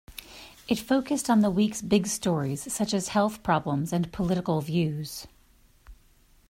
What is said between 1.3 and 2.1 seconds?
the weeks big